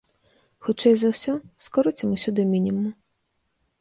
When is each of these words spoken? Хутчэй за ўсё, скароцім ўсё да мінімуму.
Хутчэй 0.67 0.95
за 1.01 1.11
ўсё, 1.11 1.35
скароцім 1.67 2.17
ўсё 2.17 2.29
да 2.41 2.47
мінімуму. 2.55 2.91